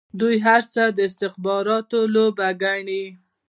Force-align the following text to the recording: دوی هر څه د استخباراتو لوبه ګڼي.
دوی 0.19 0.35
هر 0.45 0.61
څه 0.73 0.83
د 0.97 0.99
استخباراتو 1.09 1.99
لوبه 2.15 2.47
ګڼي. 2.63 3.03